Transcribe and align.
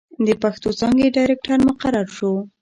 َد 0.25 0.27
پښتو 0.43 0.69
څانګې 0.79 1.13
ډائرکټر 1.15 1.59
مقرر 1.67 2.07
شو 2.17 2.31